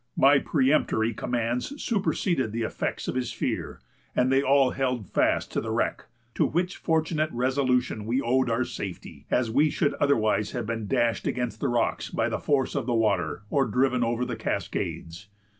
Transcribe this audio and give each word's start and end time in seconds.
My 0.17 0.39
peremptory 0.39 1.13
commands 1.13 1.79
superseded 1.79 2.51
the 2.51 2.63
effects 2.63 3.07
of 3.07 3.13
his 3.13 3.31
fear, 3.31 3.81
and 4.15 4.31
they 4.31 4.41
all 4.41 4.71
held 4.71 5.07
fast 5.11 5.51
to 5.51 5.61
the 5.61 5.69
wreck; 5.69 6.05
to 6.33 6.43
which 6.47 6.77
fortunate 6.77 7.29
resolution 7.31 8.07
we 8.07 8.19
owed 8.19 8.49
our 8.49 8.63
safety, 8.65 9.27
as 9.29 9.51
we 9.51 9.69
should 9.69 9.93
otherwise 10.01 10.53
have 10.53 10.65
been 10.65 10.87
dashed 10.87 11.27
against 11.27 11.59
the 11.59 11.67
rocks 11.69 12.09
by 12.09 12.29
the 12.29 12.39
force 12.39 12.73
of 12.73 12.87
the 12.87 12.95
water, 12.95 13.43
or 13.51 13.65
driven 13.67 14.03
over 14.03 14.25
the 14.25 14.35
cascades. 14.35 15.27